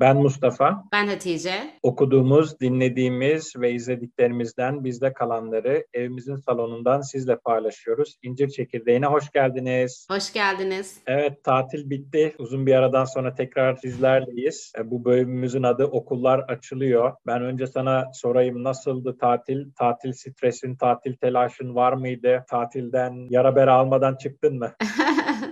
Ben 0.00 0.16
Mustafa. 0.16 0.84
Ben 0.92 1.06
Hatice. 1.06 1.52
Okuduğumuz, 1.82 2.60
dinlediğimiz 2.60 3.52
ve 3.56 3.72
izlediklerimizden 3.72 4.84
bizde 4.84 5.12
kalanları 5.12 5.86
evimizin 5.94 6.36
salonundan 6.36 7.00
sizle 7.00 7.36
paylaşıyoruz. 7.36 8.16
İncir 8.22 8.48
Çekirdeği'ne 8.48 9.06
hoş 9.06 9.30
geldiniz. 9.30 10.06
Hoş 10.10 10.32
geldiniz. 10.32 10.98
Evet, 11.06 11.44
tatil 11.44 11.90
bitti. 11.90 12.34
Uzun 12.38 12.66
bir 12.66 12.74
aradan 12.74 13.04
sonra 13.04 13.34
tekrar 13.34 13.76
sizlerleyiz. 13.76 14.72
E, 14.78 14.90
bu 14.90 15.04
bölümümüzün 15.04 15.62
adı 15.62 15.84
Okullar 15.84 16.38
Açılıyor. 16.38 17.12
Ben 17.26 17.42
önce 17.42 17.66
sana 17.66 18.04
sorayım 18.14 18.64
nasıldı 18.64 19.18
tatil? 19.20 19.72
Tatil 19.78 20.12
stresin, 20.12 20.76
tatil 20.76 21.16
telaşın 21.16 21.74
var 21.74 21.92
mıydı? 21.92 22.44
Tatilden 22.48 23.26
yara 23.30 23.56
bere 23.56 23.70
almadan 23.70 24.16
çıktın 24.16 24.58
mı? 24.58 24.72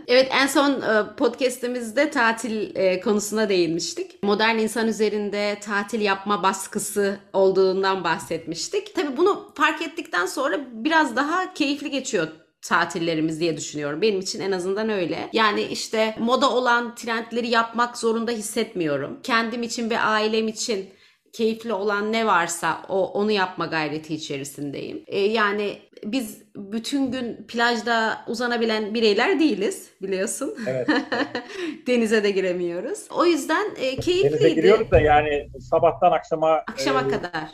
evet 0.08 0.28
en 0.32 0.46
son 0.46 0.70
e, 0.72 1.16
podcast'imizde 1.16 2.10
tatil 2.10 2.76
e, 2.76 3.00
konusuna 3.00 3.48
değinmiştik. 3.48 4.22
Modern 4.22 4.58
insan 4.58 4.88
üzerinde 4.88 5.58
tatil 5.60 6.00
yapma 6.00 6.42
baskısı 6.42 7.18
olduğundan 7.32 8.04
bahsetmiştik. 8.04 8.95
Tabii 8.95 9.16
bunu 9.16 9.52
fark 9.54 9.82
ettikten 9.82 10.26
sonra 10.26 10.60
biraz 10.72 11.16
daha 11.16 11.54
keyifli 11.54 11.90
geçiyor 11.90 12.28
tatillerimiz 12.64 13.40
diye 13.40 13.56
düşünüyorum. 13.56 14.02
Benim 14.02 14.20
için 14.20 14.40
en 14.40 14.52
azından 14.52 14.88
öyle. 14.88 15.28
Yani 15.32 15.62
işte 15.62 16.16
moda 16.18 16.50
olan 16.50 16.95
trendleri 16.95 17.48
yapmak 17.48 17.98
zorunda 17.98 18.30
hissetmiyorum. 18.30 19.20
Kendim 19.23 19.62
için 19.62 19.90
ve 19.90 20.00
ailem 20.00 20.48
için 20.48 20.90
keyifli 21.32 21.73
olan 21.73 22.12
ne 22.12 22.26
varsa 22.26 22.82
o 22.88 23.12
onu 23.12 23.30
yapma 23.30 23.66
gayreti 23.66 24.14
içerisindeyim. 24.14 25.04
E, 25.07 25.20
yani 25.20 25.79
biz 26.05 26.43
bütün 26.57 27.10
gün 27.10 27.37
plajda 27.49 28.24
uzanabilen 28.29 28.95
bireyler 28.95 29.41
değiliz 29.41 29.91
biliyorsun. 30.02 30.55
Evet. 30.66 30.88
Denize 31.87 32.24
de 32.24 32.30
giremiyoruz. 32.30 32.99
O 33.16 33.27
yüzden 33.27 33.66
e, 33.77 33.97
keyifliydi. 33.97 34.32
Denize 34.32 34.51
giriyoruz 34.51 34.91
da 34.91 35.01
yani 35.01 35.49
sabahtan 35.71 36.13
akşama 36.13 36.51
akşama 36.51 37.01
e, 37.01 37.09
kadar 37.09 37.45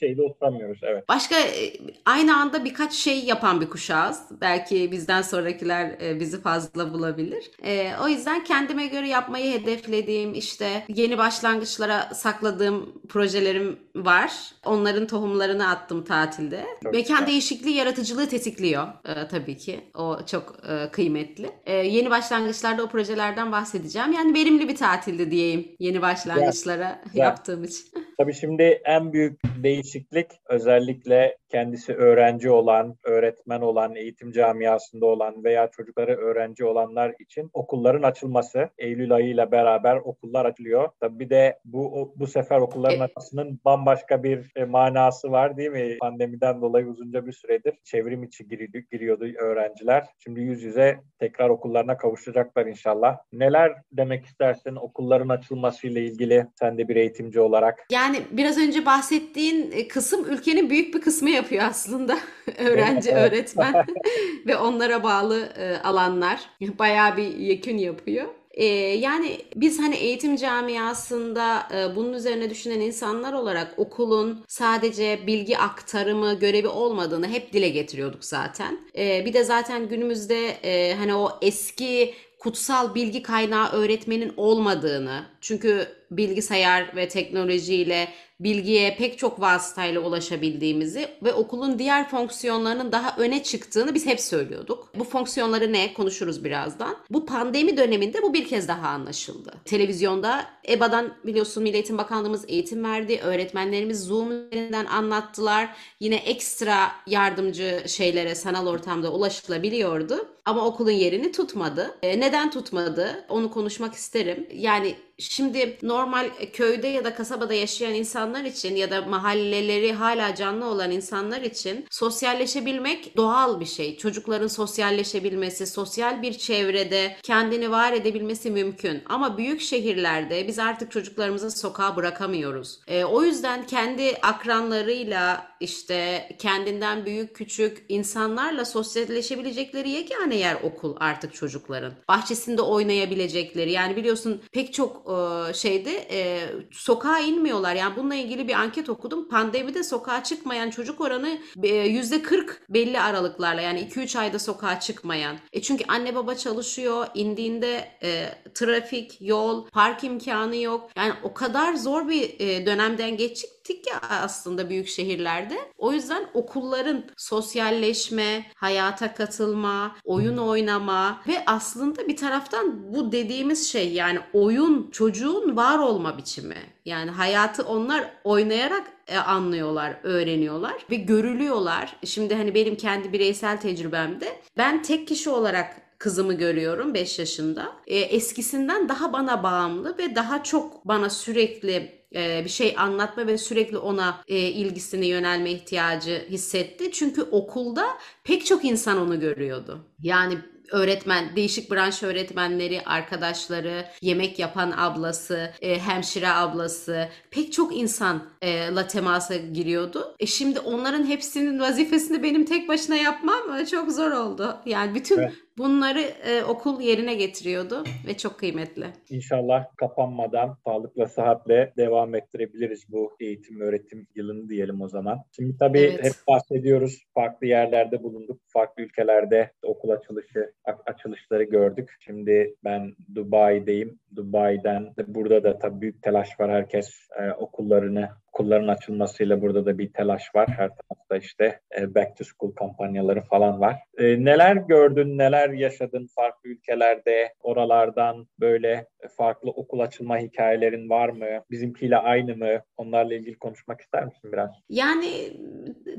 şeyde 0.00 0.22
oturamıyoruz. 0.22 0.80
Evet. 0.82 1.08
Başka 1.08 1.34
e, 1.38 1.72
aynı 2.06 2.36
anda 2.36 2.64
birkaç 2.64 2.92
şey 2.92 3.24
yapan 3.24 3.60
bir 3.60 3.70
kuşağız. 3.70 4.22
Belki 4.40 4.92
bizden 4.92 5.22
sonrakiler 5.22 5.90
e, 6.02 6.20
bizi 6.20 6.42
fazla 6.42 6.92
bulabilir. 6.92 7.50
E, 7.64 7.90
o 8.04 8.08
yüzden 8.08 8.44
kendime 8.44 8.86
göre 8.86 9.08
yapmayı 9.08 9.60
hedeflediğim 9.60 10.34
işte 10.34 10.84
yeni 10.88 11.18
başlangıçlara 11.18 12.14
sakladığım 12.14 12.92
projelerim 13.08 13.78
var. 13.96 14.32
Onların 14.64 15.06
tohumlarını 15.06 15.68
attım 15.68 16.04
tatilde. 16.04 16.64
Çok 16.82 16.92
Mekan 16.92 17.16
güzel. 17.16 17.26
değişikliği 17.26 17.74
yaratıcılığı 18.00 18.28
tetikliyor 18.28 18.86
e, 19.04 19.28
tabii 19.28 19.56
ki. 19.56 19.80
O 19.94 20.18
çok 20.26 20.56
e, 20.68 20.90
kıymetli. 20.90 21.50
E, 21.66 21.72
yeni 21.72 22.10
başlangıçlarda 22.10 22.82
o 22.84 22.88
projelerden 22.88 23.52
bahsedeceğim. 23.52 24.12
Yani 24.12 24.34
verimli 24.34 24.68
bir 24.68 24.76
tatildi 24.76 25.30
diyeyim 25.30 25.68
yeni 25.78 26.02
başlangıçlara 26.02 27.00
güzel. 27.04 27.24
yaptığım 27.24 27.64
için. 27.64 27.84
Tabii 28.20 28.34
şimdi 28.34 28.62
en 28.84 29.12
büyük 29.12 29.40
değişiklik 29.56 30.26
özellikle 30.48 31.36
kendisi 31.48 31.94
öğrenci 31.94 32.50
olan, 32.50 32.96
öğretmen 33.04 33.60
olan, 33.60 33.96
eğitim 33.96 34.32
camiasında 34.32 35.06
olan 35.06 35.44
veya 35.44 35.70
çocukları 35.70 36.16
öğrenci 36.16 36.64
olanlar 36.64 37.14
için 37.18 37.50
okulların 37.52 38.02
açılması. 38.02 38.68
Eylül 38.78 39.12
ayıyla 39.12 39.52
beraber 39.52 39.96
okullar 39.96 40.44
açılıyor. 40.44 40.88
Tabii 41.00 41.18
bir 41.18 41.30
de 41.30 41.58
bu 41.64 42.12
bu 42.16 42.26
sefer 42.26 42.60
okulların 42.60 43.00
e- 43.00 43.02
açmasının 43.02 43.60
bambaşka 43.64 44.22
bir 44.22 44.52
e, 44.56 44.64
manası 44.64 45.30
var 45.30 45.56
değil 45.56 45.70
mi? 45.70 45.98
Pandemiden 45.98 46.60
dolayı 46.60 46.86
uzunca 46.86 47.26
bir 47.26 47.32
süredir 47.32 47.74
çevrim 47.84 48.22
içi 48.22 48.48
giriyordu, 48.48 48.78
giriyordu 48.92 49.24
öğrenciler. 49.38 50.04
Şimdi 50.18 50.40
yüz 50.40 50.62
yüze 50.62 51.00
tekrar 51.18 51.48
okullarına 51.48 51.96
kavuşacaklar 51.96 52.66
inşallah. 52.66 53.18
Neler 53.32 53.72
demek 53.92 54.24
istersin 54.24 54.76
okulların 54.76 55.28
açılmasıyla 55.28 56.00
ilgili 56.00 56.46
sen 56.54 56.78
de 56.78 56.88
bir 56.88 56.96
eğitimci 56.96 57.40
olarak? 57.40 57.86
Yani 57.90 58.09
biraz 58.30 58.58
önce 58.58 58.86
bahsettiğin 58.86 59.70
e, 59.72 59.88
kısım 59.88 60.24
ülkenin 60.28 60.70
büyük 60.70 60.94
bir 60.94 61.00
kısmı 61.00 61.30
yapıyor 61.30 61.64
aslında. 61.64 62.18
Öğrenci, 62.58 63.10
öğretmen 63.10 63.86
ve 64.46 64.56
onlara 64.56 65.02
bağlı 65.02 65.40
e, 65.58 65.76
alanlar 65.76 66.40
bayağı 66.78 67.16
bir 67.16 67.36
yekün 67.36 67.78
yapıyor. 67.78 68.26
Ee, 68.50 68.64
yani 68.96 69.38
biz 69.56 69.78
hani 69.78 69.96
eğitim 69.96 70.36
camiasında 70.36 71.68
e, 71.74 71.96
bunun 71.96 72.12
üzerine 72.12 72.50
düşünen 72.50 72.80
insanlar 72.80 73.32
olarak 73.32 73.74
okulun 73.76 74.44
sadece 74.48 75.20
bilgi 75.26 75.58
aktarımı 75.58 76.38
görevi 76.38 76.68
olmadığını 76.68 77.28
hep 77.28 77.52
dile 77.52 77.68
getiriyorduk 77.68 78.24
zaten. 78.24 78.78
Bir 78.96 79.32
de 79.32 79.44
zaten 79.44 79.88
günümüzde 79.88 80.48
e, 80.48 80.94
hani 80.94 81.14
o 81.14 81.38
eski 81.42 82.14
kutsal 82.38 82.94
bilgi 82.94 83.22
kaynağı 83.22 83.72
öğretmenin 83.72 84.32
olmadığını 84.36 85.22
çünkü 85.40 85.86
bilgisayar 86.10 86.96
ve 86.96 87.08
teknolojiyle 87.08 88.08
bilgiye 88.40 88.96
pek 88.96 89.18
çok 89.18 89.40
vasıtayla 89.40 90.00
ulaşabildiğimizi 90.00 91.08
ve 91.22 91.32
okulun 91.32 91.78
diğer 91.78 92.08
fonksiyonlarının 92.08 92.92
daha 92.92 93.16
öne 93.18 93.42
çıktığını 93.42 93.94
biz 93.94 94.06
hep 94.06 94.20
söylüyorduk. 94.20 94.88
Bu 94.94 95.04
fonksiyonları 95.04 95.72
ne 95.72 95.94
konuşuruz 95.94 96.44
birazdan. 96.44 96.96
Bu 97.10 97.26
pandemi 97.26 97.76
döneminde 97.76 98.22
bu 98.22 98.34
bir 98.34 98.48
kez 98.48 98.68
daha 98.68 98.88
anlaşıldı. 98.88 99.54
Televizyonda 99.64 100.46
EBA'dan 100.68 101.14
biliyorsun 101.26 101.62
Milli 101.62 101.74
Eğitim 101.74 101.98
Bakanlığımız 101.98 102.44
eğitim 102.48 102.84
verdi. 102.84 103.20
Öğretmenlerimiz 103.22 104.04
Zoom 104.04 104.32
üzerinden 104.32 104.86
anlattılar. 104.86 105.68
Yine 106.00 106.16
ekstra 106.16 106.92
yardımcı 107.06 107.82
şeylere 107.86 108.34
sanal 108.34 108.66
ortamda 108.66 109.12
ulaşılabiliyordu. 109.12 110.28
Ama 110.44 110.66
okulun 110.66 110.90
yerini 110.90 111.32
tutmadı. 111.32 111.98
E, 112.02 112.20
neden 112.20 112.50
tutmadı? 112.50 113.24
Onu 113.28 113.50
konuşmak 113.50 113.94
isterim. 113.94 114.46
Yani 114.54 114.94
Şimdi 115.20 115.78
normal 115.82 116.30
köyde 116.52 116.88
ya 116.88 117.04
da 117.04 117.14
kasabada 117.14 117.54
yaşayan 117.54 117.94
insanlar 117.94 118.44
için 118.44 118.76
ya 118.76 118.90
da 118.90 119.02
mahalleleri 119.02 119.92
hala 119.92 120.34
canlı 120.34 120.66
olan 120.66 120.90
insanlar 120.90 121.42
için 121.42 121.86
sosyalleşebilmek 121.90 123.16
doğal 123.16 123.60
bir 123.60 123.66
şey. 123.66 123.96
Çocukların 123.96 124.46
sosyalleşebilmesi, 124.48 125.66
sosyal 125.66 126.22
bir 126.22 126.32
çevrede 126.32 127.16
kendini 127.22 127.70
var 127.70 127.92
edebilmesi 127.92 128.50
mümkün. 128.50 129.02
Ama 129.06 129.38
büyük 129.38 129.60
şehirlerde 129.60 130.48
biz 130.48 130.58
artık 130.58 130.92
çocuklarımızı 130.92 131.50
sokağa 131.50 131.96
bırakamıyoruz. 131.96 132.80
E, 132.88 133.04
o 133.04 133.22
yüzden 133.22 133.66
kendi 133.66 134.16
akranlarıyla 134.22 135.50
işte 135.60 136.28
kendinden 136.38 137.06
büyük 137.06 137.36
küçük 137.36 137.84
insanlarla 137.88 138.64
sosyalleşebilecekleri 138.64 139.90
yegane 139.90 140.36
yer 140.36 140.56
okul 140.62 140.96
artık 141.00 141.34
çocukların. 141.34 141.92
Bahçesinde 142.08 142.62
oynayabilecekleri 142.62 143.72
yani 143.72 143.96
biliyorsun 143.96 144.42
pek 144.52 144.72
çok 144.74 145.02
e, 145.06 145.09
şeyde 145.54 146.06
e, 146.10 146.48
sokağa 146.72 147.18
inmiyorlar. 147.18 147.74
Yani 147.74 147.96
bununla 147.96 148.14
ilgili 148.14 148.48
bir 148.48 148.54
anket 148.54 148.88
okudum. 148.88 149.28
Pandemide 149.28 149.82
sokağa 149.82 150.22
çıkmayan 150.22 150.70
çocuk 150.70 151.00
oranı 151.00 151.38
e, 151.62 151.68
yüzde 151.68 152.22
40 152.22 152.62
belli 152.68 153.00
aralıklarla 153.00 153.60
yani 153.60 153.80
2-3 153.80 154.18
ayda 154.18 154.38
sokağa 154.38 154.80
çıkmayan. 154.80 155.36
E 155.52 155.62
çünkü 155.62 155.84
anne 155.88 156.14
baba 156.14 156.34
çalışıyor. 156.34 157.06
indiğinde 157.14 157.90
e, 158.02 158.28
trafik, 158.54 159.16
yol, 159.20 159.68
park 159.68 160.04
imkanı 160.04 160.56
yok. 160.56 160.90
Yani 160.96 161.12
o 161.22 161.34
kadar 161.34 161.74
zor 161.74 162.08
bir 162.08 162.40
e, 162.40 162.66
dönemden 162.66 163.16
geçtik 163.16 163.60
gittik 163.70 163.86
ya 163.86 164.00
aslında 164.10 164.70
büyük 164.70 164.88
şehirlerde. 164.88 165.58
O 165.78 165.92
yüzden 165.92 166.24
okulların 166.34 167.04
sosyalleşme, 167.16 168.46
hayata 168.54 169.14
katılma, 169.14 169.96
oyun 170.04 170.36
oynama 170.36 171.22
ve 171.28 171.42
aslında 171.46 172.08
bir 172.08 172.16
taraftan 172.16 172.94
bu 172.94 173.12
dediğimiz 173.12 173.68
şey 173.68 173.92
yani 173.92 174.18
oyun 174.32 174.90
çocuğun 175.00 175.56
var 175.56 175.78
olma 175.78 176.18
biçimi. 176.18 176.56
Yani 176.84 177.10
hayatı 177.10 177.62
onlar 177.62 178.10
oynayarak 178.24 178.92
e, 179.08 179.18
anlıyorlar, 179.18 179.96
öğreniyorlar 180.02 180.86
ve 180.90 180.96
görülüyorlar. 180.96 181.96
Şimdi 182.04 182.34
hani 182.34 182.54
benim 182.54 182.76
kendi 182.76 183.12
bireysel 183.12 183.60
tecrübemde 183.60 184.40
ben 184.56 184.82
tek 184.82 185.08
kişi 185.08 185.30
olarak 185.30 185.98
kızımı 185.98 186.34
görüyorum 186.34 186.94
5 186.94 187.18
yaşında. 187.18 187.72
E, 187.86 187.98
eskisinden 187.98 188.88
daha 188.88 189.12
bana 189.12 189.42
bağımlı 189.42 189.98
ve 189.98 190.14
daha 190.14 190.42
çok 190.42 190.88
bana 190.88 191.10
sürekli 191.10 191.92
e, 192.14 192.44
bir 192.44 192.50
şey 192.50 192.74
anlatma 192.78 193.26
ve 193.26 193.38
sürekli 193.38 193.78
ona 193.78 194.20
ilgisini 194.28 195.06
yönelme 195.06 195.50
ihtiyacı 195.50 196.26
hissetti. 196.30 196.92
Çünkü 196.92 197.22
okulda 197.22 197.86
pek 198.24 198.46
çok 198.46 198.64
insan 198.64 198.98
onu 198.98 199.20
görüyordu. 199.20 199.78
Yani 200.02 200.38
öğretmen, 200.70 201.36
değişik 201.36 201.70
branş 201.70 202.02
öğretmenleri, 202.02 202.82
arkadaşları, 202.84 203.86
yemek 204.02 204.38
yapan 204.38 204.74
ablası, 204.76 205.52
e, 205.60 205.78
hemşire 205.78 206.28
ablası, 206.28 207.08
pek 207.30 207.52
çok 207.52 207.76
insanla 207.76 208.86
temasa 208.88 209.36
giriyordu. 209.36 210.09
E 210.20 210.26
şimdi 210.26 210.60
onların 210.60 211.06
hepsinin 211.06 211.60
vazifesini 211.60 212.22
benim 212.22 212.44
tek 212.44 212.68
başına 212.68 212.96
yapmam 212.96 213.56
e, 213.60 213.66
çok 213.66 213.92
zor 213.92 214.10
oldu. 214.10 214.56
Yani 214.66 214.94
bütün 214.94 215.18
evet. 215.18 215.32
bunları 215.58 216.00
e, 216.00 216.42
okul 216.44 216.80
yerine 216.80 217.14
getiriyordu 217.14 217.84
ve 218.06 218.16
çok 218.16 218.38
kıymetli. 218.38 218.86
İnşallah 219.10 219.64
kapanmadan 219.76 220.56
sağlıkla 220.64 221.06
sıhhatle 221.06 221.72
devam 221.76 222.14
ettirebiliriz 222.14 222.84
bu 222.88 223.16
eğitim 223.20 223.60
öğretim 223.60 224.06
yılını 224.14 224.48
diyelim 224.48 224.80
o 224.80 224.88
zaman. 224.88 225.18
Şimdi 225.36 225.58
tabii 225.58 225.78
evet. 225.78 226.04
hep 226.04 226.12
bahsediyoruz. 226.28 227.04
Farklı 227.14 227.46
yerlerde 227.46 228.02
bulunduk. 228.02 228.40
Farklı 228.48 228.82
ülkelerde 228.82 229.50
okul 229.62 229.90
açılışı 229.90 230.52
açılışları 230.86 231.42
gördük. 231.42 231.96
Şimdi 232.00 232.56
ben 232.64 232.94
Dubai'deyim. 233.14 233.98
Dubai'den 234.16 234.94
burada 235.06 235.44
da 235.44 235.58
tabii 235.58 235.80
büyük 235.80 236.02
telaş 236.02 236.40
var. 236.40 236.50
Herkes 236.50 236.90
e, 237.20 237.32
okullarını 237.32 238.08
okulların 238.32 238.68
açılmasıyla 238.68 239.40
burada 239.42 239.66
da 239.66 239.78
bir 239.78 239.92
telaş 239.92 240.34
var. 240.34 240.48
Her 240.48 240.68
tarafta 240.68 241.16
işte 241.16 241.60
e, 241.78 241.94
back 241.94 242.16
to 242.16 242.24
school 242.24 242.52
kampanyaları 242.54 243.22
falan 243.22 243.60
var. 243.60 243.76
E, 243.98 244.24
neler 244.24 244.56
gördün, 244.56 245.18
neler 245.18 245.50
yaşadın 245.50 246.06
farklı 246.16 246.50
ülkelerde, 246.50 247.34
oralardan 247.40 248.26
böyle 248.40 248.86
farklı 249.16 249.50
okul 249.50 249.80
açılma 249.80 250.18
hikayelerin 250.18 250.90
var 250.90 251.08
mı? 251.08 251.26
Bizimkiyle 251.50 251.96
aynı 251.96 252.36
mı? 252.36 252.62
Onlarla 252.76 253.14
ilgili 253.14 253.38
konuşmak 253.38 253.80
ister 253.80 254.04
misin 254.04 254.32
biraz? 254.32 254.50
Yani 254.68 255.32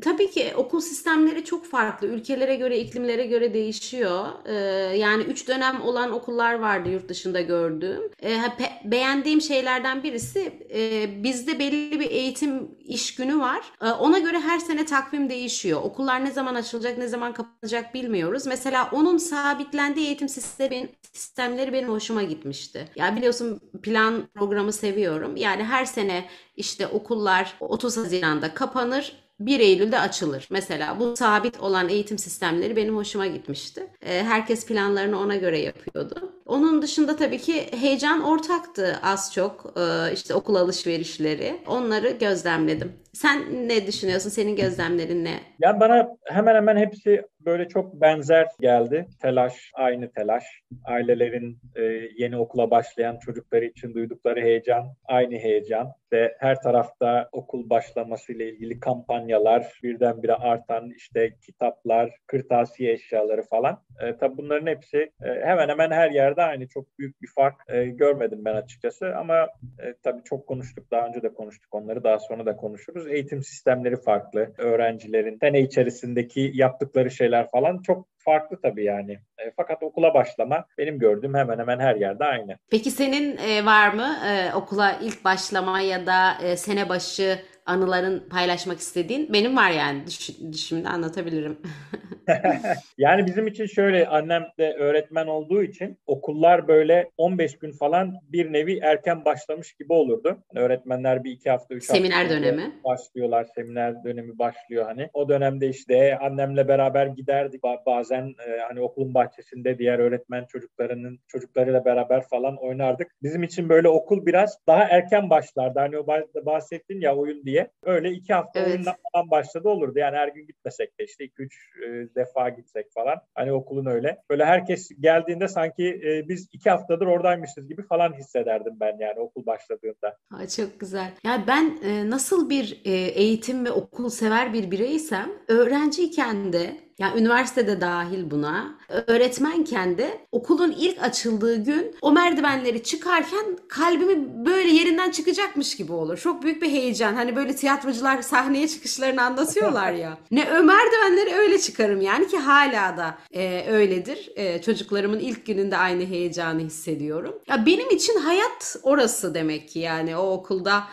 tabii 0.01 0.29
ki 0.29 0.45
okul 0.55 0.79
sistemleri 0.79 1.45
çok 1.45 1.65
farklı. 1.65 2.07
Ülkelere 2.07 2.55
göre, 2.55 2.79
iklimlere 2.79 3.25
göre 3.25 3.53
değişiyor. 3.53 4.25
Ee, 4.45 4.53
yani 4.97 5.23
üç 5.23 5.47
dönem 5.47 5.81
olan 5.81 6.11
okullar 6.11 6.53
vardı 6.53 6.89
yurt 6.89 7.09
dışında 7.09 7.41
gördüğüm. 7.41 8.01
Ee, 8.23 8.37
beğendiğim 8.83 9.41
şeylerden 9.41 10.03
birisi 10.03 10.53
e, 10.73 11.23
bizde 11.23 11.59
belli 11.59 11.99
bir 11.99 12.11
eğitim 12.11 12.71
iş 12.79 13.15
günü 13.15 13.39
var. 13.39 13.61
Ona 13.99 14.19
göre 14.19 14.39
her 14.39 14.59
sene 14.59 14.85
takvim 14.85 15.29
değişiyor. 15.29 15.81
Okullar 15.83 16.25
ne 16.25 16.31
zaman 16.31 16.55
açılacak, 16.55 16.97
ne 16.97 17.07
zaman 17.07 17.33
kapanacak 17.33 17.93
bilmiyoruz. 17.93 18.47
Mesela 18.47 18.89
onun 18.91 19.17
sabitlendiği 19.17 20.05
eğitim 20.07 20.29
sistemleri 20.29 21.73
benim 21.73 21.89
hoşuma 21.89 22.23
gitmişti. 22.23 22.87
Ya 22.95 23.15
biliyorsun 23.15 23.59
plan 23.83 24.27
programı 24.35 24.73
seviyorum. 24.73 25.35
Yani 25.35 25.63
her 25.63 25.85
sene 25.85 26.25
işte 26.55 26.87
okullar 26.87 27.53
30 27.59 27.97
Haziran'da 27.97 28.53
kapanır 28.53 29.13
1 29.39 29.59
Eylül'de 29.59 29.99
açılır. 29.99 30.47
Mesela 30.51 30.99
bu 30.99 31.15
sabit 31.17 31.59
olan 31.59 31.89
eğitim 31.89 32.17
sistemleri 32.17 32.75
benim 32.75 32.95
hoşuma 32.97 33.27
gitmişti. 33.27 33.87
Ee, 34.01 34.23
herkes 34.23 34.65
planlarını 34.65 35.19
ona 35.19 35.35
göre 35.35 35.59
yapıyordu. 35.59 36.33
Onun 36.45 36.81
dışında 36.81 37.15
tabii 37.15 37.37
ki 37.39 37.67
heyecan 37.71 38.21
ortaktı 38.23 38.99
az 39.03 39.33
çok. 39.33 39.73
Ee, 39.77 40.13
işte 40.13 40.33
okul 40.35 40.55
alışverişleri. 40.55 41.63
Onları 41.67 42.09
gözlemledim. 42.09 42.93
Sen 43.13 43.67
ne 43.69 43.87
düşünüyorsun? 43.87 44.29
Senin 44.29 44.55
gözlemlerin 44.55 45.25
ne? 45.25 45.39
Ya 45.59 45.79
bana 45.79 46.17
hemen 46.25 46.55
hemen 46.55 46.77
hepsi 46.77 47.25
böyle 47.45 47.67
çok 47.67 48.01
benzer 48.01 48.47
geldi. 48.59 49.07
Telaş, 49.21 49.71
aynı 49.73 50.11
telaş. 50.11 50.43
Ailelerin 50.85 51.59
e, 51.75 51.81
yeni 52.17 52.37
okula 52.37 52.71
başlayan 52.71 53.17
çocukları 53.17 53.65
için 53.65 53.93
duydukları 53.93 54.41
heyecan, 54.41 54.95
aynı 55.05 55.35
heyecan. 55.35 55.93
Ve 56.13 56.35
her 56.39 56.61
tarafta 56.61 57.29
okul 57.31 57.69
başlaması 57.69 58.33
ile 58.33 58.49
ilgili 58.49 58.79
kampanyalar, 58.79 59.79
birdenbire 59.83 60.33
artan 60.33 60.89
işte 60.97 61.33
kitaplar, 61.41 62.11
kırtasiye 62.27 62.93
eşyaları 62.93 63.43
falan. 63.43 63.83
E, 64.01 64.17
tabii 64.17 64.37
bunların 64.37 64.67
hepsi 64.67 64.97
e, 64.97 65.45
hemen 65.45 65.69
hemen 65.69 65.91
her 65.91 66.11
yerde 66.11 66.41
aynı. 66.41 66.67
Çok 66.67 66.99
büyük 66.99 67.21
bir 67.21 67.29
fark 67.35 67.55
e, 67.67 67.85
görmedim 67.85 68.45
ben 68.45 68.55
açıkçası. 68.55 69.15
Ama 69.15 69.47
e, 69.79 69.93
tabii 70.03 70.23
çok 70.23 70.47
konuştuk, 70.47 70.91
daha 70.91 71.07
önce 71.07 71.23
de 71.23 71.33
konuştuk 71.33 71.75
onları, 71.75 72.03
daha 72.03 72.19
sonra 72.19 72.45
da 72.45 72.55
konuşuruz. 72.55 73.00
Eğitim 73.07 73.43
sistemleri 73.43 74.01
farklı. 74.01 74.53
Öğrencilerin 74.57 75.37
sene 75.41 75.61
içerisindeki 75.61 76.51
yaptıkları 76.53 77.11
şeyler 77.11 77.49
falan 77.51 77.81
çok 77.81 78.07
farklı 78.17 78.61
tabii 78.61 78.83
yani. 78.83 79.11
E, 79.11 79.51
fakat 79.57 79.83
okula 79.83 80.13
başlama 80.13 80.65
benim 80.77 80.99
gördüğüm 80.99 81.33
hemen 81.33 81.59
hemen 81.59 81.79
her 81.79 81.95
yerde 81.95 82.23
aynı. 82.23 82.57
Peki 82.71 82.91
senin 82.91 83.37
e, 83.37 83.65
var 83.65 83.93
mı 83.93 84.15
e, 84.27 84.53
okula 84.53 84.99
ilk 85.01 85.25
başlama 85.25 85.81
ya 85.81 86.05
da 86.05 86.37
e, 86.43 86.57
sene 86.57 86.89
başı 86.89 87.39
anıların 87.65 88.29
paylaşmak 88.29 88.79
istediğin? 88.79 89.33
Benim 89.33 89.57
var 89.57 89.71
yani 89.71 90.07
düş, 90.07 90.29
düşümde 90.51 90.89
anlatabilirim. 90.89 91.57
yani 92.97 93.25
bizim 93.25 93.47
için 93.47 93.65
şöyle 93.65 94.07
annem 94.07 94.47
de 94.57 94.73
öğretmen 94.73 95.27
olduğu 95.27 95.63
için 95.63 95.97
okullar 96.05 96.67
böyle 96.67 97.09
15 97.17 97.59
gün 97.59 97.71
falan 97.71 98.15
bir 98.23 98.53
nevi 98.53 98.79
erken 98.79 99.25
başlamış 99.25 99.73
gibi 99.73 99.93
olurdu. 99.93 100.37
Yani 100.53 100.65
öğretmenler 100.65 101.23
bir 101.23 101.31
iki 101.31 101.49
hafta, 101.49 101.75
üç 101.75 101.83
seminer 101.83 102.15
hafta 102.15 102.35
dönemi 102.35 102.73
başlıyorlar. 102.83 103.47
Seminer 103.55 104.03
dönemi 104.03 104.39
başlıyor 104.39 104.85
hani. 104.85 105.09
O 105.13 105.29
dönemde 105.29 105.69
işte 105.69 106.17
annemle 106.17 106.67
beraber 106.67 107.05
giderdik. 107.05 107.63
Bazen 107.85 108.35
e, 108.47 108.59
hani 108.67 108.81
okulun 108.81 109.13
bahçesinde 109.13 109.77
diğer 109.77 109.99
öğretmen 109.99 110.45
çocuklarının 110.45 111.19
çocuklarıyla 111.27 111.85
beraber 111.85 112.27
falan 112.27 112.57
oynardık. 112.57 113.07
Bizim 113.23 113.43
için 113.43 113.69
böyle 113.69 113.87
okul 113.87 114.25
biraz 114.25 114.57
daha 114.67 114.83
erken 114.83 115.29
başlardı. 115.29 115.79
Hani 115.79 115.97
o 115.97 116.07
bahsettin 116.45 117.01
ya 117.01 117.15
oyun 117.15 117.45
diye. 117.45 117.71
Öyle 117.83 118.11
iki 118.11 118.33
hafta 118.33 118.59
evet. 118.59 118.69
oyundan 118.69 118.95
falan 119.13 119.31
başladı 119.31 119.69
olurdu. 119.69 119.99
Yani 119.99 120.17
her 120.17 120.27
gün 120.27 120.47
gitmesek 120.47 120.99
de 120.99 121.05
işte 121.05 121.23
iki 121.23 121.41
üç 121.41 121.55
e, 121.85 122.15
defa 122.21 122.49
gitsek 122.49 122.93
falan. 122.93 123.17
Hani 123.35 123.51
okulun 123.53 123.85
öyle. 123.85 124.17
Böyle 124.29 124.45
herkes 124.45 124.89
geldiğinde 124.99 125.47
sanki 125.47 125.87
e, 125.87 126.29
biz 126.29 126.49
iki 126.53 126.69
haftadır 126.69 127.05
oradaymışız 127.05 127.67
gibi 127.67 127.83
falan 127.83 128.13
hissederdim 128.13 128.73
ben 128.79 128.97
yani 128.99 129.19
okul 129.19 129.45
başladığında. 129.45 130.17
Ha, 130.29 130.47
çok 130.47 130.79
güzel. 130.79 131.11
Yani 131.23 131.43
ben 131.47 131.79
e, 131.83 132.09
nasıl 132.09 132.49
bir 132.49 132.81
e, 132.85 132.91
eğitim 132.91 133.65
ve 133.65 133.71
okul 133.71 134.09
sever 134.09 134.53
bir 134.53 134.71
bireysem 134.71 135.29
öğrenciyken 135.47 136.53
de 136.53 136.90
yani 137.01 137.21
üniversitede 137.21 137.81
dahil 137.81 138.31
buna. 138.31 138.75
Öğretmenken 139.07 139.97
de 139.97 140.27
okulun 140.31 140.75
ilk 140.79 141.03
açıldığı 141.03 141.55
gün 141.55 141.95
o 142.01 142.11
merdivenleri 142.11 142.83
çıkarken 142.83 143.57
kalbimi 143.67 144.45
böyle 144.45 144.69
yerinden 144.69 145.11
çıkacakmış 145.11 145.75
gibi 145.75 145.93
olur. 145.93 146.17
Çok 146.17 146.43
büyük 146.43 146.61
bir 146.61 146.69
heyecan. 146.69 147.13
Hani 147.13 147.35
böyle 147.35 147.55
tiyatrocular 147.55 148.21
sahneye 148.21 148.67
çıkışlarını 148.67 149.21
anlatıyorlar 149.21 149.91
ya. 149.91 150.17
ne 150.31 150.47
o 150.59 150.63
merdivenleri 150.63 151.35
öyle 151.35 151.59
çıkarım 151.59 152.01
yani 152.01 152.27
ki 152.27 152.37
hala 152.37 152.97
da 152.97 153.17
e, 153.33 153.65
öyledir. 153.69 154.29
E, 154.35 154.61
çocuklarımın 154.61 155.19
ilk 155.19 155.45
gününde 155.45 155.77
aynı 155.77 156.05
heyecanı 156.05 156.61
hissediyorum. 156.61 157.35
Ya 157.47 157.65
benim 157.65 157.89
için 157.89 158.19
hayat 158.19 158.75
orası 158.83 159.33
demek 159.33 159.69
ki 159.69 159.79
yani 159.79 160.17
o 160.17 160.31
okulda 160.31 160.83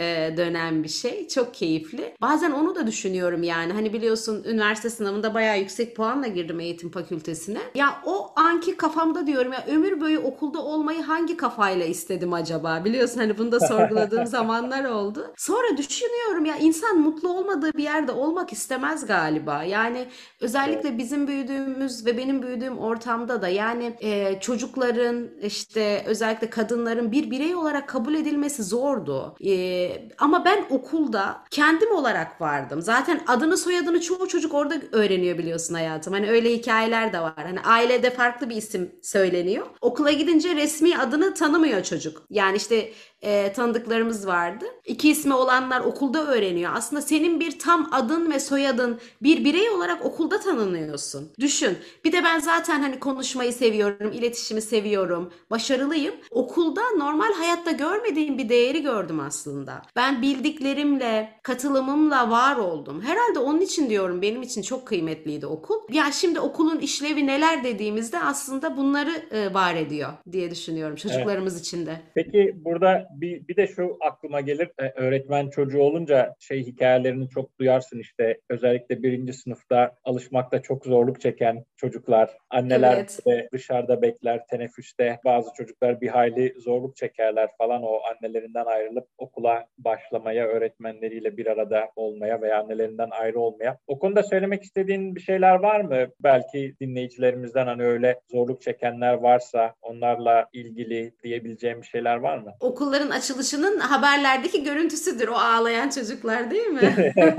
e, 0.00 0.34
dönen 0.36 0.84
bir 0.84 0.88
şey. 0.88 1.28
Çok 1.28 1.54
keyifli. 1.54 2.14
Bazen 2.20 2.50
onu 2.50 2.74
da 2.74 2.86
düşünüyorum 2.86 3.42
yani. 3.42 3.72
Hani 3.72 3.92
biliyorsun 3.92 4.44
üniversite 4.44 4.90
sınavında 4.90 5.34
bayağı 5.34 5.58
yüksek 5.58 5.96
puanla 5.96 6.26
girdim 6.26 6.60
eğitim 6.60 6.90
fakültesine. 6.90 7.58
Ya 7.74 8.02
o 8.04 8.32
anki 8.36 8.76
kafamda 8.76 9.26
diyorum 9.26 9.52
ya 9.52 9.64
ömür 9.66 10.00
boyu 10.00 10.20
okulda 10.20 10.62
olmayı 10.62 11.02
hangi 11.02 11.36
kafayla 11.36 11.86
istedim 11.86 12.32
acaba? 12.32 12.84
Biliyorsun 12.84 13.20
hani 13.20 13.38
bunu 13.38 13.52
da 13.52 13.60
sorguladığım 13.60 14.26
zamanlar 14.36 14.84
oldu. 14.84 15.34
Sonra 15.36 15.76
düşünüyorum 15.76 16.44
ya 16.44 16.56
insan 16.56 17.00
mutlu 17.00 17.28
olmadığı 17.28 17.72
bir 17.72 17.82
yerde 17.82 18.12
olmak 18.12 18.52
istemez 18.52 19.06
galiba. 19.06 19.64
Yani 19.64 20.06
özellikle 20.40 20.98
bizim 20.98 21.28
büyüdüğümüz 21.28 22.06
ve 22.06 22.16
benim 22.16 22.42
büyüdüğüm 22.42 22.78
ortamda 22.78 23.42
da 23.42 23.48
yani 23.48 23.96
e, 24.00 24.40
çocukların 24.40 25.28
işte 25.42 26.02
özellikle 26.06 26.50
kadınların 26.50 27.12
bir 27.12 27.30
birey 27.30 27.54
olarak 27.54 27.88
kabul 27.88 28.14
edilmesi 28.14 28.62
zordu. 28.62 29.36
E, 29.40 29.85
ama 30.18 30.44
ben 30.44 30.64
okulda 30.70 31.42
kendim 31.50 31.90
olarak 31.90 32.40
vardım. 32.40 32.82
Zaten 32.82 33.20
adını 33.26 33.56
soyadını 33.56 34.00
çoğu 34.00 34.28
çocuk 34.28 34.54
orada 34.54 34.74
öğreniyor 34.92 35.38
biliyorsun 35.38 35.74
hayatım. 35.74 36.12
Hani 36.12 36.30
öyle 36.30 36.52
hikayeler 36.52 37.12
de 37.12 37.20
var. 37.20 37.34
Hani 37.36 37.60
ailede 37.60 38.10
farklı 38.10 38.48
bir 38.50 38.56
isim 38.56 38.92
söyleniyor. 39.02 39.66
Okula 39.80 40.12
gidince 40.12 40.54
resmi 40.56 40.98
adını 40.98 41.34
tanımıyor 41.34 41.82
çocuk. 41.82 42.22
Yani 42.30 42.56
işte 42.56 42.92
e, 43.22 43.52
tanıdıklarımız 43.52 44.26
vardı. 44.26 44.64
İki 44.84 45.10
ismi 45.10 45.34
olanlar 45.34 45.80
okulda 45.80 46.26
öğreniyor. 46.26 46.72
Aslında 46.74 47.02
senin 47.02 47.40
bir 47.40 47.58
tam 47.58 47.88
adın 47.92 48.30
ve 48.30 48.40
soyadın 48.40 48.98
bir 49.22 49.44
birey 49.44 49.70
olarak 49.70 50.04
okulda 50.04 50.40
tanınıyorsun. 50.40 51.32
Düşün. 51.40 51.78
Bir 52.04 52.12
de 52.12 52.24
ben 52.24 52.38
zaten 52.38 52.80
hani 52.80 52.98
konuşmayı 52.98 53.52
seviyorum, 53.52 54.12
iletişimi 54.12 54.62
seviyorum, 54.62 55.32
başarılıyım. 55.50 56.14
Okulda 56.30 56.80
normal 56.98 57.32
hayatta 57.32 57.70
görmediğim 57.70 58.38
bir 58.38 58.48
değeri 58.48 58.82
gördüm 58.82 59.20
aslında. 59.20 59.82
Ben 59.96 60.22
bildiklerimle, 60.22 61.30
katılımımla 61.42 62.30
var 62.30 62.56
oldum. 62.56 63.02
Herhalde 63.02 63.38
onun 63.38 63.60
için 63.60 63.90
diyorum 63.90 64.22
benim 64.22 64.42
için 64.42 64.62
çok 64.62 64.86
kıymetliydi 64.86 65.46
okul. 65.46 65.76
Ya 65.90 66.12
şimdi 66.12 66.40
okulun 66.40 66.78
işlevi 66.78 67.26
neler 67.26 67.64
dediğimizde 67.64 68.20
aslında 68.20 68.76
bunları 68.76 69.12
e, 69.30 69.54
var 69.54 69.74
ediyor 69.74 70.12
diye 70.32 70.50
düşünüyorum 70.50 70.96
çocuklarımız 70.96 71.54
evet. 71.54 71.66
için 71.66 71.86
de. 71.86 72.00
Peki 72.14 72.52
burada 72.64 73.05
bir, 73.10 73.48
bir 73.48 73.56
de 73.56 73.66
şu 73.66 73.96
aklıma 74.00 74.40
gelir. 74.40 74.70
E, 74.78 74.92
öğretmen 74.96 75.50
çocuğu 75.50 75.80
olunca 75.80 76.34
şey 76.38 76.66
hikayelerini 76.66 77.28
çok 77.28 77.58
duyarsın 77.58 77.98
işte. 77.98 78.40
Özellikle 78.50 79.02
birinci 79.02 79.32
sınıfta 79.32 79.96
alışmakta 80.04 80.62
çok 80.62 80.86
zorluk 80.86 81.20
çeken 81.20 81.64
çocuklar. 81.76 82.30
Anneler 82.50 82.96
evet. 82.96 83.20
de 83.26 83.48
dışarıda 83.52 84.02
bekler, 84.02 84.46
teneffüste. 84.46 85.18
Bazı 85.24 85.50
çocuklar 85.56 86.00
bir 86.00 86.08
hayli 86.08 86.54
zorluk 86.60 86.96
çekerler 86.96 87.48
falan 87.58 87.82
o 87.82 88.00
annelerinden 88.10 88.64
ayrılıp 88.64 89.06
okula 89.18 89.66
başlamaya, 89.78 90.46
öğretmenleriyle 90.46 91.36
bir 91.36 91.46
arada 91.46 91.88
olmaya 91.96 92.40
veya 92.42 92.60
annelerinden 92.60 93.08
ayrı 93.10 93.40
olmaya. 93.40 93.78
O 93.86 93.98
konuda 93.98 94.22
söylemek 94.22 94.62
istediğin 94.62 95.14
bir 95.14 95.20
şeyler 95.20 95.54
var 95.54 95.80
mı? 95.80 96.06
Belki 96.20 96.74
dinleyicilerimizden 96.80 97.66
hani 97.66 97.84
öyle 97.84 98.20
zorluk 98.30 98.62
çekenler 98.62 99.14
varsa 99.14 99.74
onlarla 99.82 100.48
ilgili 100.52 101.12
diyebileceğim 101.22 101.82
bir 101.82 101.86
şeyler 101.86 102.16
var 102.16 102.38
mı? 102.38 102.52
Okulların 102.96 103.10
açılışının 103.18 103.78
haberlerdeki 103.78 104.64
görüntüsüdür 104.64 105.28
o 105.28 105.34
ağlayan 105.34 105.88
çocuklar 105.90 106.50
değil 106.50 106.66
mi? 106.66 107.12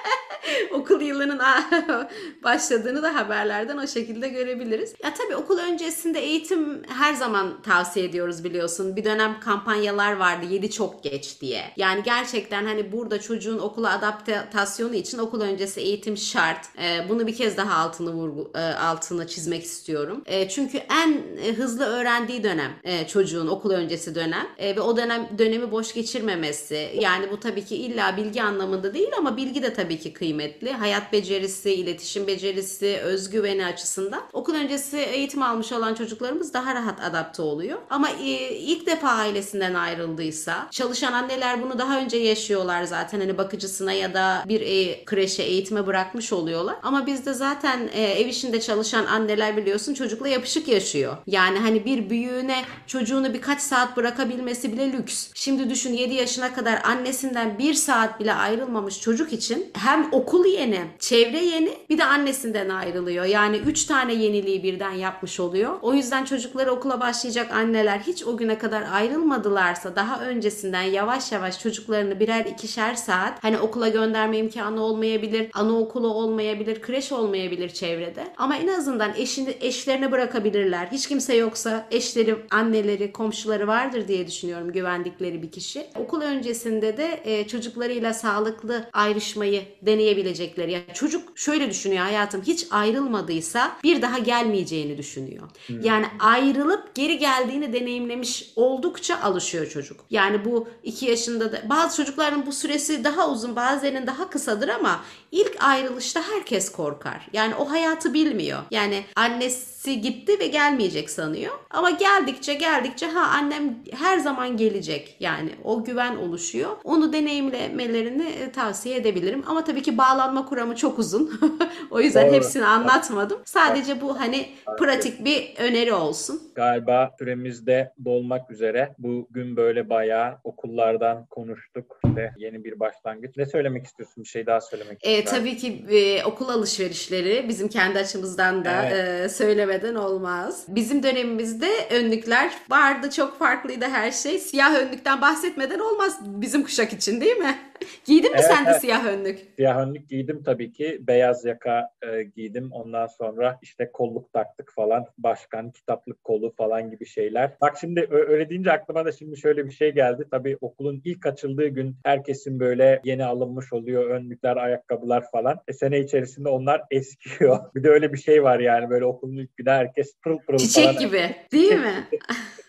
okul 0.72 1.00
yılının 1.00 1.40
başladığını 2.42 3.02
da 3.02 3.14
haberlerden 3.14 3.76
o 3.76 3.86
şekilde 3.86 4.28
görebiliriz. 4.28 4.94
Ya 5.04 5.14
tabii 5.14 5.36
okul 5.36 5.58
öncesinde 5.58 6.20
eğitim 6.20 6.82
her 6.88 7.14
zaman 7.14 7.62
tavsiye 7.62 8.06
ediyoruz 8.06 8.44
biliyorsun. 8.44 8.96
Bir 8.96 9.04
dönem 9.04 9.40
kampanyalar 9.40 10.12
vardı 10.16 10.46
7 10.50 10.70
çok 10.70 11.02
geç 11.02 11.40
diye. 11.40 11.64
Yani 11.76 12.02
gerçekten 12.02 12.64
hani 12.64 12.92
burada 12.92 13.20
çocuğun 13.20 13.58
okula 13.58 13.90
adaptasyonu 13.90 14.94
için 14.94 15.18
okul 15.18 15.40
öncesi 15.40 15.80
eğitim 15.80 16.16
şart. 16.16 16.66
Ee, 16.78 17.08
bunu 17.08 17.26
bir 17.26 17.36
kez 17.36 17.56
daha 17.56 17.74
altını 17.74 18.12
vurgu, 18.12 18.50
e, 18.54 18.60
altını 18.60 19.26
çizmek 19.26 19.64
istiyorum. 19.64 20.22
E, 20.26 20.48
çünkü 20.48 20.78
en 20.78 21.22
hızlı 21.52 21.84
öğrendiği 21.84 22.42
dönem 22.42 22.72
e, 22.84 23.06
çocuğun 23.06 23.46
okul 23.46 23.70
öncesi 23.70 24.14
dönem 24.14 24.46
ve 24.58 24.80
o 24.80 24.96
dönem 24.96 25.28
dönemi 25.38 25.70
boş 25.70 25.94
geçirmemesi. 25.94 26.90
Yani 27.00 27.30
bu 27.30 27.40
tabii 27.40 27.64
ki 27.64 27.76
illa 27.76 28.16
bilgi 28.16 28.42
anlamında 28.42 28.94
değil 28.94 29.10
ama 29.18 29.36
bilgi 29.36 29.62
de 29.62 29.74
tabii 29.74 29.98
ki 29.98 30.12
kıymetli 30.12 30.29
kıymetli. 30.30 30.72
Hayat 30.72 31.12
becerisi, 31.12 31.72
iletişim 31.72 32.26
becerisi, 32.26 32.98
özgüveni 33.02 33.66
açısından. 33.66 34.22
Okul 34.32 34.54
öncesi 34.54 34.98
eğitim 34.98 35.42
almış 35.42 35.72
olan 35.72 35.94
çocuklarımız 35.94 36.54
daha 36.54 36.74
rahat 36.74 37.00
adapte 37.04 37.42
oluyor. 37.42 37.78
Ama 37.90 38.10
e, 38.10 38.54
ilk 38.54 38.86
defa 38.86 39.08
ailesinden 39.08 39.74
ayrıldıysa, 39.74 40.68
çalışan 40.70 41.12
anneler 41.12 41.62
bunu 41.62 41.78
daha 41.78 42.00
önce 42.00 42.16
yaşıyorlar 42.16 42.84
zaten. 42.84 43.20
Hani 43.20 43.38
bakıcısına 43.38 43.92
ya 43.92 44.14
da 44.14 44.44
bir 44.48 44.60
e, 44.60 45.04
kreşe 45.04 45.42
eğitime 45.42 45.86
bırakmış 45.86 46.32
oluyorlar. 46.32 46.76
Ama 46.82 47.06
bizde 47.06 47.34
zaten 47.34 47.90
e, 47.92 48.02
ev 48.02 48.26
işinde 48.26 48.60
çalışan 48.60 49.04
anneler 49.04 49.56
biliyorsun 49.56 49.94
çocukla 49.94 50.28
yapışık 50.28 50.68
yaşıyor. 50.68 51.16
Yani 51.26 51.58
hani 51.58 51.84
bir 51.84 52.10
büyüğüne 52.10 52.62
çocuğunu 52.86 53.34
birkaç 53.34 53.60
saat 53.60 53.96
bırakabilmesi 53.96 54.72
bile 54.72 54.92
lüks. 54.92 55.28
Şimdi 55.34 55.70
düşün 55.70 55.92
7 55.92 56.14
yaşına 56.14 56.54
kadar 56.54 56.82
annesinden 56.84 57.58
bir 57.58 57.74
saat 57.74 58.20
bile 58.20 58.34
ayrılmamış 58.34 59.00
çocuk 59.00 59.32
için 59.32 59.70
hem 59.72 60.08
okul 60.12 60.19
okul 60.20 60.46
yeni, 60.46 60.80
çevre 60.98 61.44
yeni 61.44 61.70
bir 61.90 61.98
de 61.98 62.04
annesinden 62.04 62.68
ayrılıyor. 62.68 63.24
Yani 63.24 63.56
3 63.56 63.84
tane 63.84 64.14
yeniliği 64.14 64.62
birden 64.62 64.90
yapmış 64.92 65.40
oluyor. 65.40 65.76
O 65.82 65.94
yüzden 65.94 66.24
çocukları 66.24 66.72
okula 66.72 67.00
başlayacak 67.00 67.52
anneler 67.52 67.98
hiç 67.98 68.26
o 68.26 68.36
güne 68.36 68.58
kadar 68.58 68.84
ayrılmadılarsa 68.92 69.96
daha 69.96 70.20
öncesinden 70.20 70.82
yavaş 70.82 71.32
yavaş 71.32 71.60
çocuklarını 71.60 72.20
birer 72.20 72.44
ikişer 72.44 72.94
saat 72.94 73.44
hani 73.44 73.58
okula 73.58 73.88
gönderme 73.88 74.38
imkanı 74.38 74.82
olmayabilir, 74.82 75.50
anaokulu 75.54 76.08
olmayabilir, 76.14 76.82
kreş 76.82 77.12
olmayabilir 77.12 77.68
çevrede. 77.68 78.24
Ama 78.36 78.56
en 78.56 78.68
azından 78.68 79.12
eşini, 79.16 79.56
eşlerine 79.60 80.12
bırakabilirler. 80.12 80.88
Hiç 80.92 81.08
kimse 81.08 81.34
yoksa 81.34 81.86
eşleri, 81.90 82.36
anneleri, 82.50 83.12
komşuları 83.12 83.66
vardır 83.66 84.08
diye 84.08 84.26
düşünüyorum 84.26 84.72
güvendikleri 84.72 85.42
bir 85.42 85.50
kişi. 85.50 85.86
Okul 85.96 86.20
öncesinde 86.20 86.96
de 86.96 87.20
e, 87.24 87.46
çocuklarıyla 87.48 88.14
sağlıklı 88.14 88.84
ayrışmayı 88.92 89.62
deneyebilir 89.82 90.09
gelecekleri. 90.12 90.72
Yani 90.72 90.84
çocuk 90.94 91.38
şöyle 91.38 91.70
düşünüyor 91.70 92.04
hayatım 92.04 92.42
hiç 92.42 92.66
ayrılmadıysa 92.70 93.76
bir 93.84 94.02
daha 94.02 94.18
gelmeyeceğini 94.18 94.98
düşünüyor. 94.98 95.48
Hmm. 95.66 95.80
Yani 95.80 96.06
ayrılıp 96.20 96.94
geri 96.94 97.18
geldiğini 97.18 97.72
deneyimlemiş 97.72 98.52
oldukça 98.56 99.20
alışıyor 99.20 99.66
çocuk. 99.66 100.00
Yani 100.10 100.44
bu 100.44 100.68
iki 100.82 101.06
yaşında 101.06 101.52
da 101.52 101.62
bazı 101.68 101.96
çocukların 101.96 102.46
bu 102.46 102.52
süresi 102.52 103.04
daha 103.04 103.30
uzun 103.30 103.56
bazılarının 103.56 104.06
daha 104.06 104.30
kısadır 104.30 104.68
ama 104.68 105.04
ilk 105.32 105.56
ayrılışta 105.60 106.22
herkes 106.22 106.72
korkar. 106.72 107.28
Yani 107.32 107.54
o 107.54 107.70
hayatı 107.70 108.14
bilmiyor. 108.14 108.62
Yani 108.70 109.04
annesi 109.16 109.79
gitti 109.84 110.40
ve 110.40 110.46
gelmeyecek 110.46 111.10
sanıyor. 111.10 111.52
Ama 111.70 111.90
geldikçe 111.90 112.54
geldikçe 112.54 113.06
ha 113.06 113.38
annem 113.38 113.74
her 113.92 114.18
zaman 114.18 114.56
gelecek. 114.56 115.16
Yani 115.20 115.50
o 115.64 115.84
güven 115.84 116.16
oluşuyor. 116.16 116.70
Onu 116.84 117.12
deneyimlemelerini 117.12 118.26
e, 118.26 118.52
tavsiye 118.52 118.96
edebilirim. 118.96 119.42
Ama 119.46 119.64
tabii 119.64 119.82
ki 119.82 119.98
bağlanma 119.98 120.46
kuramı 120.46 120.76
çok 120.76 120.98
uzun. 120.98 121.40
o 121.90 122.00
yüzden 122.00 122.26
Doğru. 122.26 122.34
hepsini 122.34 122.66
anlatmadım. 122.66 123.38
Sadece 123.44 124.00
bu 124.00 124.20
hani 124.20 124.48
pratik 124.78 125.24
bir 125.24 125.54
öneri 125.58 125.92
olsun. 125.92 126.42
Galiba 126.54 127.10
süremizde 127.18 127.92
dolmak 128.04 128.50
üzere. 128.50 128.94
Bugün 128.98 129.56
böyle 129.56 129.90
bayağı 129.90 130.38
okullardan 130.44 131.26
konuştuk. 131.26 132.00
İşte 132.04 132.32
yeni 132.36 132.64
bir 132.64 132.80
başlangıç. 132.80 133.36
Ne 133.36 133.46
söylemek 133.46 133.86
istiyorsun? 133.86 134.24
Bir 134.24 134.28
şey 134.28 134.46
daha 134.46 134.60
söylemek 134.60 134.92
istiyorsun? 134.92 135.22
E, 135.22 135.24
tabii 135.24 135.56
ki 135.56 135.84
e, 135.90 136.24
okul 136.24 136.48
alışverişleri 136.48 137.48
bizim 137.48 137.68
kendi 137.68 137.98
açımızdan 137.98 138.64
da 138.64 138.84
evet. 138.84 139.24
e, 139.24 139.28
söylemeden 139.70 139.94
olmaz. 139.94 140.64
Bizim 140.68 141.02
dönemimizde 141.02 141.70
önlükler 141.90 142.52
vardı. 142.70 143.10
Çok 143.10 143.38
farklıydı 143.38 143.84
her 143.84 144.10
şey. 144.12 144.38
Siyah 144.38 144.74
önlükten 144.74 145.20
bahsetmeden 145.20 145.78
olmaz 145.78 146.18
bizim 146.22 146.62
kuşak 146.62 146.92
için 146.92 147.20
değil 147.20 147.36
mi? 147.36 147.58
Giydin 148.04 148.32
mi 148.32 148.36
evet, 148.36 148.46
sen 148.46 148.66
de 148.66 148.70
evet. 148.70 148.80
siyah 148.80 149.06
önlük? 149.06 149.38
Siyah 149.56 149.78
önlük 149.78 150.08
giydim 150.08 150.42
tabii 150.44 150.72
ki. 150.72 150.98
Beyaz 151.00 151.44
yaka 151.44 151.88
e, 152.02 152.22
giydim. 152.22 152.72
Ondan 152.72 153.06
sonra 153.06 153.58
işte 153.62 153.90
kolluk 153.92 154.32
taktık 154.32 154.72
falan. 154.76 155.06
Başkan, 155.18 155.70
kitaplık 155.70 156.24
kolu 156.24 156.54
falan 156.56 156.90
gibi 156.90 157.06
şeyler. 157.06 157.50
Bak 157.60 157.76
şimdi 157.80 158.06
öyle 158.10 158.50
deyince 158.50 158.72
aklıma 158.72 159.04
da 159.04 159.12
şimdi 159.12 159.36
şöyle 159.36 159.66
bir 159.66 159.72
şey 159.72 159.92
geldi. 159.92 160.24
Tabii 160.30 160.58
okulun 160.60 161.02
ilk 161.04 161.26
açıldığı 161.26 161.66
gün 161.68 161.96
herkesin 162.04 162.60
böyle 162.60 163.00
yeni 163.04 163.24
alınmış 163.24 163.72
oluyor 163.72 164.10
önlükler, 164.10 164.56
ayakkabılar 164.56 165.30
falan. 165.30 165.60
E, 165.68 165.72
sene 165.72 166.00
içerisinde 166.00 166.48
onlar 166.48 166.82
eskiyor. 166.90 167.58
bir 167.74 167.82
de 167.82 167.88
öyle 167.88 168.12
bir 168.12 168.18
şey 168.18 168.42
var 168.42 168.60
yani 168.60 168.90
böyle 168.90 169.04
okulun 169.04 169.36
ilk 169.36 169.56
günü 169.56 169.70
herkes 169.70 170.14
pırıl 170.22 170.38
pırıl 170.38 170.58
Çiçek 170.58 170.84
falan. 170.84 170.98
gibi 170.98 171.36
değil 171.52 171.72
mi? 171.72 172.08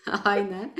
Aynen. 0.24 0.72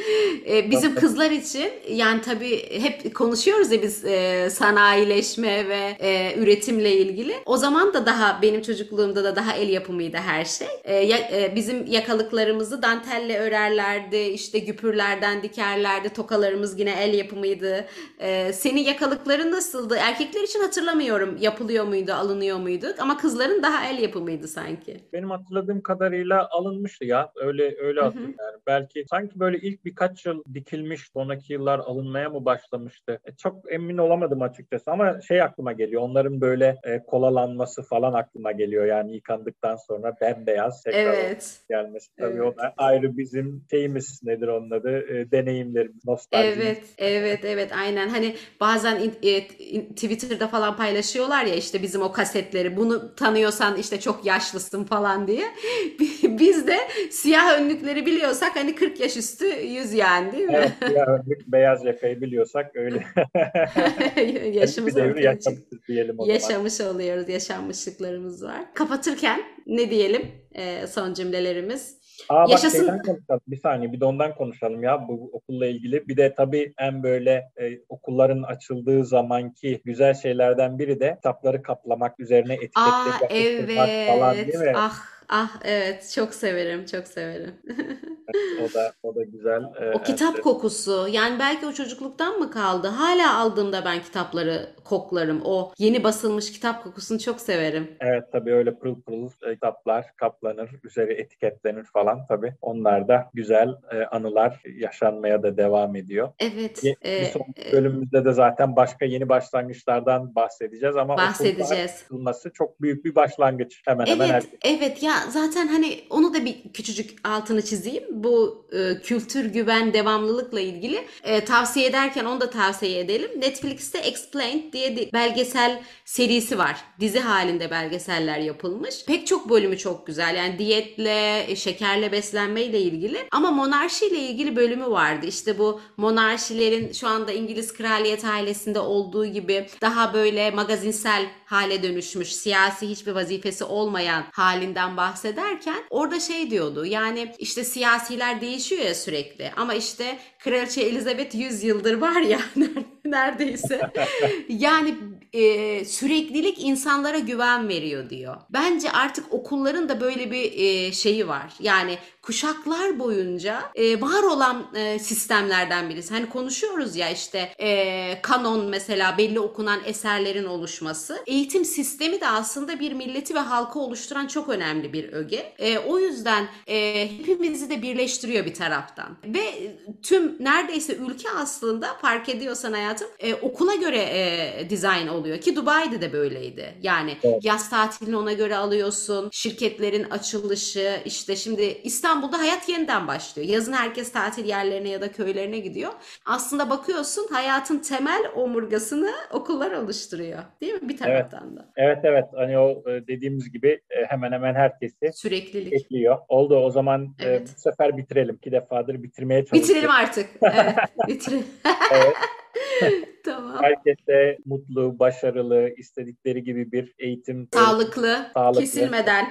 Ee, 0.48 0.70
bizim 0.70 0.94
kızlar 0.94 1.30
için 1.30 1.70
yani 1.88 2.20
tabii 2.20 2.80
hep 2.80 3.14
konuşuyoruz 3.14 3.72
ya 3.72 3.82
biz 3.82 4.04
e, 4.04 4.21
sanayileşme 4.50 5.68
ve 5.68 5.96
e, 6.00 6.34
üretimle 6.38 6.92
ilgili. 6.96 7.34
O 7.46 7.56
zaman 7.56 7.94
da 7.94 8.06
daha 8.06 8.42
benim 8.42 8.62
çocukluğumda 8.62 9.24
da 9.24 9.36
daha 9.36 9.56
el 9.56 9.68
yapımıydı 9.68 10.16
her 10.16 10.44
şey. 10.44 10.68
E, 10.84 10.94
ya, 10.94 11.18
e, 11.18 11.52
bizim 11.56 11.86
yakalıklarımızı 11.86 12.82
dantelle 12.82 13.38
örerlerdi, 13.38 14.16
işte 14.16 14.58
güpürlerden 14.58 15.42
dikerlerdi, 15.42 16.08
tokalarımız 16.08 16.80
yine 16.80 17.02
el 17.02 17.14
yapımıydı. 17.14 17.84
E, 18.18 18.52
senin 18.52 18.80
yakalıkların 18.80 19.52
nasıldı? 19.52 19.96
Erkekler 20.00 20.42
için 20.42 20.60
hatırlamıyorum 20.60 21.36
yapılıyor 21.40 21.84
muydu, 21.84 22.12
alınıyor 22.12 22.58
muydu 22.58 22.86
ama 22.98 23.16
kızların 23.16 23.62
daha 23.62 23.86
el 23.86 23.98
yapımıydı 23.98 24.48
sanki. 24.48 24.96
Benim 25.12 25.30
hatırladığım 25.30 25.80
kadarıyla 25.82 26.48
alınmıştı 26.50 27.04
ya. 27.04 27.32
Öyle 27.36 27.76
öyle 27.78 28.00
hatırlıyorum. 28.00 28.34
Yani 28.38 28.60
belki 28.66 29.04
sanki 29.10 29.40
böyle 29.40 29.58
ilk 29.58 29.84
birkaç 29.84 30.26
yıl 30.26 30.44
dikilmiş, 30.54 31.00
sonraki 31.12 31.52
yıllar 31.52 31.78
alınmaya 31.78 32.30
mı 32.30 32.44
başlamıştı? 32.44 33.20
E, 33.24 33.36
çok 33.36 33.72
emin 33.72 33.98
olamadım 34.12 34.42
açıkçası 34.42 34.90
ama 34.90 35.20
şey 35.20 35.42
aklıma 35.42 35.72
geliyor. 35.72 36.02
Onların 36.02 36.40
böyle 36.40 36.76
e, 36.84 37.02
kolalanması 37.06 37.82
falan 37.82 38.12
aklıma 38.12 38.52
geliyor. 38.52 38.86
Yani 38.86 39.14
yıkandıktan 39.14 39.76
sonra 39.76 40.16
bembeyaz 40.20 40.82
tekrar 40.82 41.14
evet. 41.14 41.60
gelmesi. 41.70 42.08
Tabii 42.18 42.36
evet. 42.36 42.42
o 42.42 42.56
da 42.56 42.74
ayrı 42.76 43.16
bizim 43.16 43.64
şeyimiz 43.70 44.20
nedir 44.22 44.48
onun 44.48 44.70
adı? 44.70 44.98
E, 44.98 45.30
deneyimlerimiz, 45.30 46.04
nostaljimiz. 46.06 46.58
Evet, 46.58 46.82
evet, 46.98 47.40
evet 47.44 47.72
aynen. 47.72 48.08
Hani 48.08 48.34
bazen 48.60 49.00
in, 49.00 49.14
e, 49.22 49.38
in, 49.58 49.94
Twitter'da 49.94 50.48
falan 50.48 50.76
paylaşıyorlar 50.76 51.44
ya 51.44 51.54
işte 51.54 51.82
bizim 51.82 52.02
o 52.02 52.12
kasetleri. 52.12 52.76
Bunu 52.76 53.14
tanıyorsan 53.14 53.76
işte 53.76 54.00
çok 54.00 54.26
yaşlısın 54.26 54.84
falan 54.84 55.26
diye. 55.26 55.44
Biz 56.22 56.66
de 56.66 56.76
siyah 57.10 57.60
önlükleri 57.60 58.06
biliyorsak 58.06 58.56
hani 58.56 58.74
40 58.74 59.00
yaş 59.00 59.16
üstü 59.16 59.46
yüz 59.46 59.92
yani 59.92 60.32
değil 60.32 60.44
mi? 60.44 60.54
Evet, 60.56 60.72
siyah 60.86 61.08
önlük, 61.08 61.46
beyaz 61.46 61.84
yakayı 61.84 62.20
biliyorsak 62.20 62.76
öyle. 62.76 63.04
Yaşımız 64.52 64.96
devri 64.96 65.24
yaşamışız 65.24 65.88
diyelim 65.88 66.14
o 66.18 66.26
Yaşamış 66.26 66.72
zaman. 66.72 66.94
oluyoruz, 66.94 67.28
yaşanmışlıklarımız 67.28 68.44
var. 68.44 68.74
Kapatırken 68.74 69.40
ne 69.66 69.90
diyelim 69.90 70.22
e, 70.54 70.86
son 70.86 71.14
cümlelerimiz? 71.14 72.02
Aa, 72.28 72.44
Yaşasın. 72.48 72.88
Bak 72.88 73.04
konuşalım. 73.04 73.40
Bir 73.46 73.56
saniye 73.56 73.92
bir 73.92 74.00
de 74.00 74.04
ondan 74.04 74.34
konuşalım 74.34 74.82
ya 74.82 75.08
bu 75.08 75.30
okulla 75.32 75.66
ilgili. 75.66 76.08
Bir 76.08 76.16
de 76.16 76.34
tabii 76.34 76.72
en 76.78 77.02
böyle 77.02 77.30
e, 77.30 77.78
okulların 77.88 78.42
açıldığı 78.42 79.04
zamanki 79.04 79.82
güzel 79.84 80.14
şeylerden 80.14 80.78
biri 80.78 81.00
de 81.00 81.14
kitapları 81.14 81.62
kaplamak 81.62 82.20
üzerine 82.20 82.54
etiketleri 82.54 83.72
evet. 83.72 84.08
falan 84.08 84.36
değil 84.36 84.58
mi? 84.58 84.72
Ah 84.76 85.12
Ah 85.34 85.50
evet 85.64 86.12
çok 86.14 86.34
severim 86.34 86.86
çok 86.86 87.06
severim. 87.08 87.54
o 88.64 88.74
da 88.74 88.92
o 89.02 89.14
da 89.14 89.22
güzel. 89.22 89.62
Ee, 89.80 89.90
o 89.94 90.02
kitap 90.02 90.34
evet. 90.34 90.44
kokusu 90.44 91.08
yani 91.10 91.38
belki 91.38 91.66
o 91.66 91.72
çocukluktan 91.72 92.38
mı 92.38 92.50
kaldı? 92.50 92.88
Hala 92.88 93.38
aldığımda 93.38 93.84
ben 93.84 94.02
kitapları 94.02 94.68
koklarım. 94.84 95.42
O 95.44 95.72
yeni 95.78 96.04
basılmış 96.04 96.52
kitap 96.52 96.84
kokusunu 96.84 97.18
çok 97.18 97.40
severim. 97.40 97.90
Evet 98.00 98.24
tabii 98.32 98.52
öyle 98.52 98.74
pırıl 98.74 99.00
pırıl 99.00 99.30
e, 99.42 99.54
kitaplar 99.54 100.16
kaplanır, 100.16 100.70
üzeri 100.84 101.12
etiketlenir 101.12 101.84
falan 101.84 102.26
tabii. 102.26 102.54
Onlar 102.60 103.08
da 103.08 103.30
güzel 103.34 103.68
e, 103.92 104.04
anılar 104.04 104.62
yaşanmaya 104.76 105.42
da 105.42 105.56
devam 105.56 105.96
ediyor. 105.96 106.28
Evet. 106.38 106.84
Bir, 106.84 106.96
e, 107.04 107.20
bir 107.20 107.26
sonraki 107.26 107.72
bölümümüzde 107.72 108.24
de 108.24 108.32
zaten 108.32 108.76
başka 108.76 109.04
yeni 109.04 109.28
başlangıçlardan 109.28 110.34
bahsedeceğiz 110.34 110.96
ama 110.96 111.16
bahsedeceğiz. 111.16 112.04
Olması 112.10 112.52
çok 112.52 112.82
büyük 112.82 113.04
bir 113.04 113.14
başlangıç 113.14 113.82
hemen 113.84 114.06
evet, 114.06 114.14
hemen 114.14 114.28
her. 114.28 114.42
Evet 114.64 115.02
ya 115.02 115.21
zaten 115.30 115.68
hani 115.68 116.00
onu 116.10 116.34
da 116.34 116.44
bir 116.44 116.56
küçücük 116.74 117.28
altını 117.28 117.62
çizeyim. 117.62 118.04
Bu 118.10 118.66
e, 118.72 119.00
kültür 119.02 119.44
güven 119.44 119.92
devamlılıkla 119.92 120.60
ilgili 120.60 121.06
e, 121.22 121.44
tavsiye 121.44 121.86
ederken 121.86 122.24
onu 122.24 122.40
da 122.40 122.50
tavsiye 122.50 123.00
edelim. 123.00 123.30
Netflix'te 123.40 123.98
Explained 123.98 124.72
diye 124.72 124.96
bir 124.96 125.12
belgesel 125.12 125.82
serisi 126.04 126.58
var. 126.58 126.76
Dizi 127.00 127.20
halinde 127.20 127.70
belgeseller 127.70 128.38
yapılmış. 128.38 129.04
Pek 129.06 129.26
çok 129.26 129.50
bölümü 129.50 129.78
çok 129.78 130.06
güzel. 130.06 130.36
Yani 130.36 130.58
diyetle, 130.58 131.44
e, 131.50 131.56
şekerle 131.56 132.12
beslenmeyle 132.12 132.80
ilgili 132.80 133.18
ama 133.30 133.50
monarşiyle 133.50 134.18
ilgili 134.18 134.56
bölümü 134.56 134.90
vardı. 134.90 135.26
İşte 135.26 135.58
bu 135.58 135.80
monarşilerin 135.96 136.92
şu 136.92 137.08
anda 137.08 137.32
İngiliz 137.32 137.72
kraliyet 137.72 138.24
ailesinde 138.24 138.78
olduğu 138.78 139.26
gibi 139.26 139.66
daha 139.80 140.14
böyle 140.14 140.50
magazinsel 140.50 141.26
hale 141.44 141.82
dönüşmüş, 141.82 142.32
siyasi 142.32 142.88
hiçbir 142.88 143.12
vazifesi 143.12 143.64
olmayan 143.64 144.24
halinden 144.32 144.96
bahsederken 145.12 145.84
orada 145.90 146.20
şey 146.20 146.50
diyordu. 146.50 146.86
Yani 146.86 147.34
işte 147.38 147.64
siyasiler 147.64 148.40
değişiyor 148.40 148.82
ya 148.82 148.94
sürekli 148.94 149.50
ama 149.56 149.74
işte 149.74 150.18
Kraliçe 150.38 150.80
Elizabeth 150.80 151.34
100 151.34 151.64
yıldır 151.64 151.94
var 151.94 152.20
ya 152.20 152.40
neredeyse. 153.04 153.80
yani 154.48 154.94
e, 155.32 155.84
süreklilik 155.84 156.64
insanlara 156.64 157.18
güven 157.18 157.68
veriyor 157.68 158.10
diyor. 158.10 158.36
Bence 158.50 158.92
artık 158.92 159.32
okulların 159.32 159.88
da 159.88 160.00
böyle 160.00 160.30
bir 160.30 160.52
e, 160.52 160.92
şeyi 160.92 161.28
var. 161.28 161.52
Yani 161.60 161.98
kuşaklar 162.22 162.98
boyunca 162.98 163.62
e, 163.74 164.00
var 164.00 164.22
olan 164.22 164.66
e, 164.74 164.98
sistemlerden 164.98 165.90
birisi. 165.90 166.14
Hani 166.14 166.28
konuşuyoruz 166.28 166.96
ya 166.96 167.10
işte 167.10 167.54
e, 167.60 168.22
kanon 168.22 168.66
mesela 168.66 169.18
belli 169.18 169.40
okunan 169.40 169.80
eserlerin 169.84 170.44
oluşması. 170.44 171.18
Eğitim 171.26 171.64
sistemi 171.64 172.20
de 172.20 172.28
aslında 172.28 172.80
bir 172.80 172.92
milleti 172.92 173.34
ve 173.34 173.38
halkı 173.38 173.78
oluşturan 173.78 174.26
çok 174.26 174.48
önemli 174.48 174.92
bir 174.92 175.12
öge. 175.12 175.52
E, 175.58 175.78
o 175.78 175.98
yüzden 175.98 176.48
e, 176.66 177.08
hepimizi 177.26 177.70
de 177.70 177.82
birleştiriyor 177.82 178.46
bir 178.46 178.54
taraftan. 178.54 179.16
Ve 179.24 179.76
tüm 180.02 180.44
neredeyse 180.44 180.94
ülke 180.94 181.30
aslında 181.30 181.94
fark 181.94 182.28
ediyorsan 182.28 182.72
hayatım 182.72 183.08
e, 183.18 183.34
okula 183.34 183.74
göre 183.74 183.98
e, 183.98 184.66
dizayn 184.70 185.08
oluyor 185.08 185.40
ki 185.40 185.56
Dubai'de 185.56 186.00
de 186.00 186.12
böyleydi. 186.12 186.74
Yani 186.82 187.16
evet. 187.22 187.44
yaz 187.44 187.70
tatilini 187.70 188.16
ona 188.16 188.32
göre 188.32 188.56
alıyorsun. 188.56 189.28
Şirketlerin 189.32 190.10
açılışı 190.10 191.00
işte 191.04 191.36
şimdi 191.36 191.80
İstanbul'da 192.12 192.38
hayat 192.38 192.68
yeniden 192.68 193.08
başlıyor. 193.08 193.48
Yazın 193.48 193.72
herkes 193.72 194.12
tatil 194.12 194.44
yerlerine 194.44 194.88
ya 194.88 195.00
da 195.00 195.12
köylerine 195.12 195.58
gidiyor. 195.58 195.92
Aslında 196.26 196.70
bakıyorsun 196.70 197.28
hayatın 197.32 197.78
temel 197.78 198.22
omurgasını 198.34 199.10
okullar 199.32 199.72
oluşturuyor. 199.72 200.38
Değil 200.60 200.74
mi 200.74 200.88
bir 200.88 200.96
taraftan 200.96 201.48
evet. 201.48 201.58
da? 201.58 201.72
Evet 201.76 201.98
evet. 202.02 202.24
Hani 202.36 202.58
o 202.58 202.90
e, 202.90 203.06
dediğimiz 203.06 203.52
gibi 203.52 203.68
e, 203.68 204.04
hemen 204.08 204.32
hemen 204.32 204.54
herkesi 204.54 205.12
süreklilik 205.14 205.72
ekliyor. 205.72 206.18
Oldu 206.28 206.56
o 206.56 206.70
zaman 206.70 207.14
evet. 207.20 207.50
bu 207.56 207.60
sefer 207.60 207.96
bitirelim. 207.96 208.34
İki 208.34 208.52
defadır 208.52 209.02
bitirmeye 209.02 209.44
çalışıyoruz. 209.44 209.68
Bitirelim 209.68 209.90
artık. 209.90 210.28
Evet. 210.42 210.74
Bitirelim. 211.08 211.46
evet. 211.92 212.16
tamam. 213.24 213.62
Herkese 213.62 214.38
mutlu, 214.44 214.98
başarılı, 214.98 215.70
istedikleri 215.76 216.44
gibi 216.44 216.72
bir 216.72 216.94
eğitim. 216.98 217.48
Sağlıklı, 217.54 218.26
sağlıklı 218.34 218.60
kesilmeden. 218.60 219.26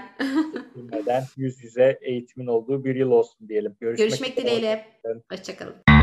kesilmeden 0.73 1.23
yüz 1.37 1.63
yüze 1.63 1.99
eğitimin 2.01 2.47
olduğu 2.47 2.83
bir 2.85 2.95
yıl 2.95 3.11
olsun 3.11 3.49
diyelim. 3.49 3.75
Görüşmek, 3.79 4.09
Görüşmek 4.09 4.37
dileğiyle. 4.37 4.85
Hoşçakalın. 5.31 6.00